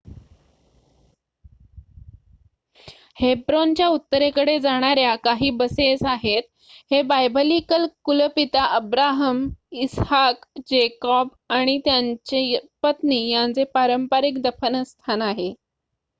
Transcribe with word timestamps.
हेब्रोनच्या 3.17 3.87
उत्तरेकडे 3.87 4.57
जाणाऱ्या 4.59 5.13
काही 5.23 5.49
बसेस 5.57 6.03
आहेत 6.05 6.43
हे 6.91 7.01
बायबलीकल 7.03 7.85
कुलपिता 8.03 8.63
अब्राहम 8.75 9.47
इसहाक 9.83 10.45
जॅकोब 10.69 11.29
आणि 11.51 11.77
त्यांच्या 11.85 12.59
पत्नी 12.83 13.27
यांचे 13.29 13.63
पारंपारिक 13.73 14.41
दफनस्थान 14.41 15.21
आहे 15.23 15.53